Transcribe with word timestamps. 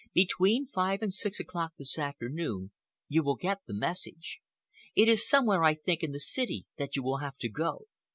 Between 0.13 0.65
five 0.65 1.03
and 1.03 1.13
six 1.13 1.39
o'clock 1.39 1.73
this 1.77 1.99
afternoon 1.99 2.71
you 3.07 3.21
will 3.21 3.35
get 3.35 3.59
the 3.67 3.73
message. 3.75 4.39
It 4.95 5.07
is 5.07 5.29
somewhere, 5.29 5.63
I 5.63 5.75
think, 5.75 6.01
in 6.01 6.11
the 6.11 6.19
city 6.19 6.65
that 6.79 6.95
you 6.95 7.03
will 7.03 7.17
have 7.19 7.37
to 7.37 7.49
go. 7.49 7.85